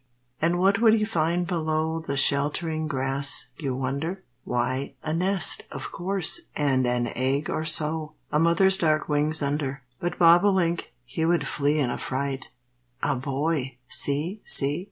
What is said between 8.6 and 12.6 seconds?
dark wings under. But bobolink he would flee In a fright